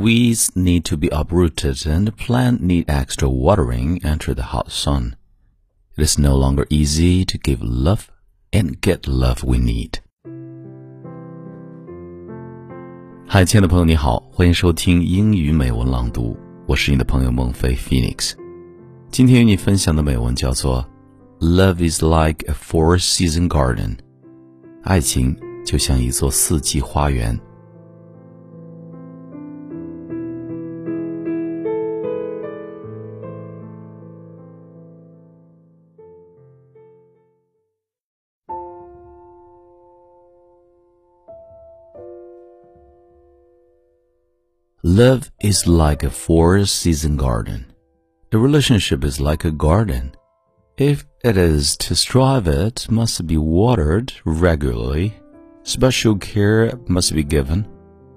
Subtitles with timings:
[0.00, 5.16] Weeds need to be uprooted and the plant need extra watering under the hot sun.
[5.96, 8.08] It is no longer easy to give love
[8.52, 10.00] and get love we need.
[13.26, 16.36] 嗨，亲爱的朋友，你好，欢迎收听英语美文朗读，
[16.66, 18.34] 我是你的朋友孟非 Phoenix。
[19.10, 20.86] 今天与你分享的美文叫做《
[21.44, 23.96] Love is like a four-season garden》，
[24.82, 25.34] 爱情
[25.64, 27.40] 就像一座四季花园。
[44.91, 47.65] Love is like a four-season garden.
[48.33, 50.13] A relationship is like a garden.
[50.77, 55.13] If it is to strive it must be watered regularly.
[55.63, 57.69] Special care must be given.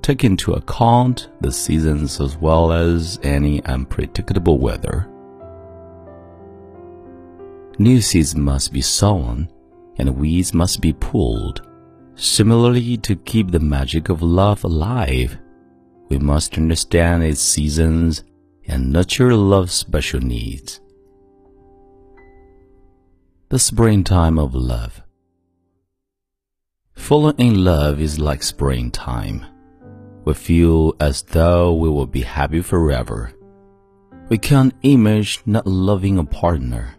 [0.00, 5.08] Take into account the seasons as well as any unpredictable weather.
[7.80, 9.48] New seeds must be sown
[9.98, 11.66] and weeds must be pulled.
[12.14, 15.36] Similarly, to keep the magic of love alive,
[16.10, 18.24] we must understand its seasons
[18.66, 20.80] and nurture love's special needs.
[23.48, 25.02] The springtime of love.
[26.94, 29.46] Falling in love is like springtime.
[30.24, 33.32] We feel as though we will be happy forever.
[34.28, 36.94] We can't imagine not loving a partner.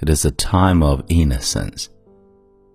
[0.00, 1.90] It is a time of innocence.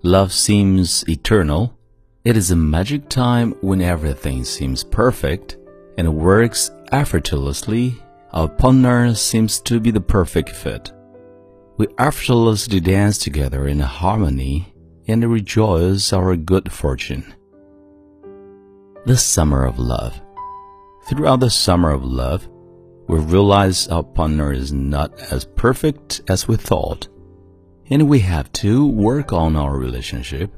[0.04, 1.78] Love seems eternal.
[2.26, 5.58] It is a magic time when everything seems perfect
[6.00, 8.02] and works effortlessly.
[8.34, 10.92] Our partner seems to be the perfect fit.
[11.78, 14.74] We effortlessly dance together in harmony
[15.08, 17.32] and rejoice our good fortune.
[19.06, 20.20] The summer of love.
[21.08, 22.50] Throughout the summer of love,
[23.08, 27.08] we realize our partner is not as perfect as we thought,
[27.92, 30.52] and we have to work on our relationship.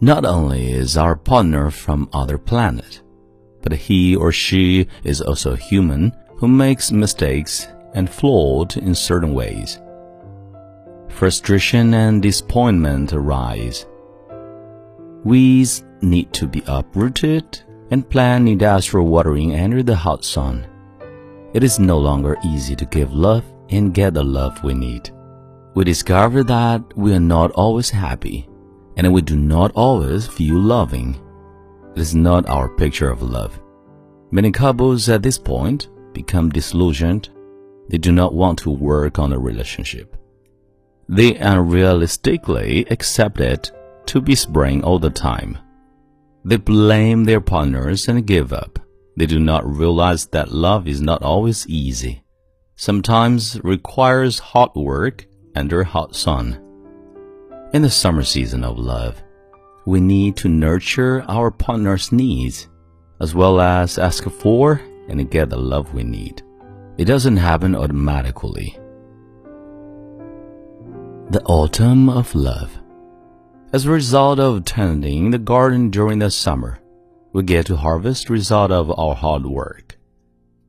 [0.00, 3.02] Not only is our partner from other planet,
[3.62, 9.80] but he or she is also human who makes mistakes and flawed in certain ways
[11.08, 13.86] frustration and disappointment arise.
[15.24, 17.60] Weeds need to be uprooted
[17.90, 20.64] and plant industrial watering under the hot sun.
[21.54, 25.10] It is no longer easy to give love and get the love we need.
[25.74, 28.47] We discover that we are not always happy
[28.98, 31.16] and we do not always feel loving.
[31.94, 33.58] It is not our picture of love.
[34.32, 37.28] Many couples at this point become disillusioned.
[37.88, 40.16] They do not want to work on a relationship.
[41.08, 43.70] They unrealistically accept it
[44.06, 45.56] to be spring all the time.
[46.44, 48.78] They blame their partners and give up.
[49.16, 52.22] They do not realize that love is not always easy.
[52.76, 56.67] Sometimes requires hard work under hot sun.
[57.74, 59.22] In the summer season of love,
[59.84, 62.66] we need to nurture our partner's needs
[63.20, 66.42] as well as ask for and get the love we need.
[66.96, 68.78] It doesn't happen automatically.
[71.28, 72.78] The Autumn of Love.
[73.74, 76.78] As a result of tending the garden during the summer,
[77.34, 79.98] we get to harvest result of our hard work.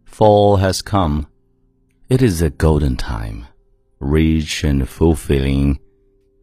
[0.04, 1.28] Fall has come.
[2.10, 3.48] It is a golden time,
[4.02, 5.80] rich and fulfilling.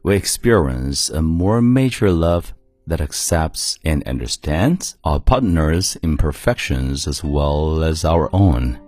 [0.06, 2.55] We experience a more mature love
[2.87, 8.78] that accepts and understands our partner's imperfections as well as our own.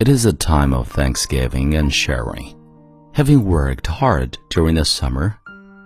[0.00, 2.56] It is a time of thanksgiving and sharing.
[3.12, 5.38] Having worked hard during the summer,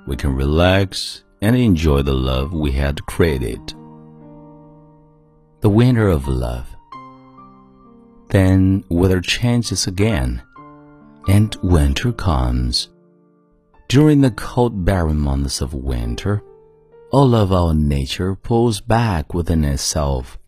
[0.06, 3.74] we can relax and enjoy the love we had created.
[5.60, 6.74] The winter of love.
[8.28, 10.42] Then weather changes again,
[11.28, 12.88] and winter comes.
[13.88, 16.42] During the cold, barren months of winter,
[17.12, 20.38] all of our nature pulls back within itself.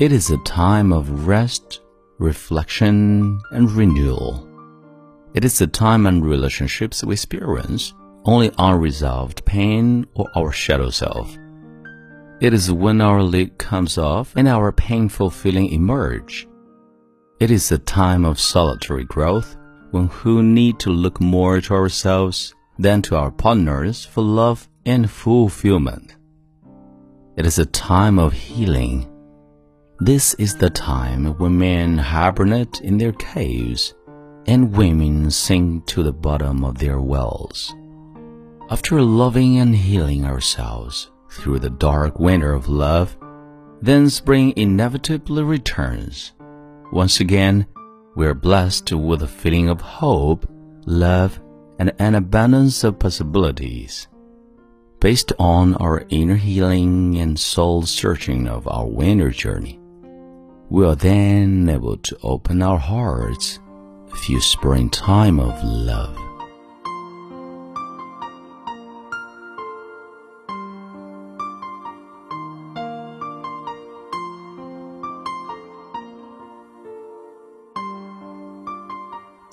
[0.00, 1.80] It is a time of rest,
[2.18, 4.46] reflection, and renewal.
[5.34, 7.94] It is the time and relationships we experience
[8.24, 11.36] only unresolved pain or our shadow self.
[12.40, 16.46] It is when our lid comes off and our painful feeling emerge.
[17.40, 19.56] It is a time of solitary growth
[19.90, 25.10] when we need to look more to ourselves than to our partners for love and
[25.10, 26.16] fulfillment.
[27.36, 29.06] It is a time of healing.
[30.00, 33.94] This is the time when men hibernate in their caves
[34.46, 37.74] and women sink to the bottom of their wells.
[38.70, 43.16] After loving and healing ourselves through the dark winter of love,
[43.82, 46.32] then spring inevitably returns.
[46.92, 47.66] Once again,
[48.18, 50.44] we are blessed with a feeling of hope,
[50.86, 51.40] love,
[51.78, 54.08] and an abundance of possibilities.
[54.98, 59.78] Based on our inner healing and soul searching of our winter journey,
[60.68, 63.60] we are then able to open our hearts,
[64.12, 66.27] feel springtime of love.